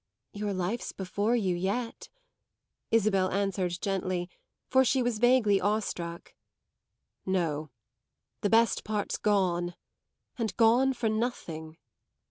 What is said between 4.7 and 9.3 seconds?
she was vaguely awe struck. "No; the best part's